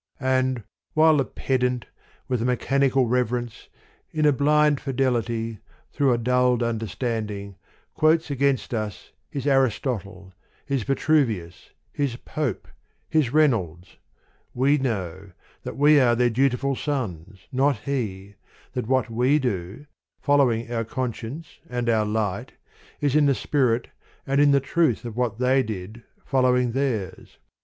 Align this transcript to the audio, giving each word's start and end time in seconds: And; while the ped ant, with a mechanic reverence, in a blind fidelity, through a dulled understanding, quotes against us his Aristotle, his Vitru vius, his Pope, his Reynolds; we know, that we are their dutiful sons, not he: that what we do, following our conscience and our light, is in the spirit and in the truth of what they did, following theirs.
And; 0.19 0.63
while 0.95 1.17
the 1.17 1.25
ped 1.25 1.63
ant, 1.63 1.85
with 2.27 2.41
a 2.41 2.43
mechanic 2.45 2.93
reverence, 2.95 3.69
in 4.09 4.25
a 4.25 4.31
blind 4.33 4.79
fidelity, 4.81 5.59
through 5.93 6.11
a 6.11 6.17
dulled 6.17 6.63
understanding, 6.63 7.55
quotes 7.93 8.31
against 8.31 8.73
us 8.73 9.11
his 9.29 9.45
Aristotle, 9.45 10.33
his 10.65 10.83
Vitru 10.85 11.23
vius, 11.27 11.69
his 11.93 12.15
Pope, 12.15 12.67
his 13.11 13.31
Reynolds; 13.31 13.97
we 14.55 14.79
know, 14.79 15.33
that 15.61 15.77
we 15.77 15.99
are 15.99 16.15
their 16.15 16.31
dutiful 16.31 16.75
sons, 16.75 17.41
not 17.51 17.81
he: 17.85 18.33
that 18.73 18.87
what 18.87 19.07
we 19.07 19.37
do, 19.37 19.85
following 20.19 20.71
our 20.73 20.83
conscience 20.83 21.59
and 21.69 21.87
our 21.87 22.05
light, 22.07 22.53
is 23.01 23.15
in 23.15 23.27
the 23.27 23.35
spirit 23.35 23.89
and 24.25 24.41
in 24.41 24.49
the 24.49 24.59
truth 24.59 25.05
of 25.05 25.15
what 25.15 25.37
they 25.37 25.61
did, 25.61 26.01
following 26.25 26.71
theirs. 26.71 27.37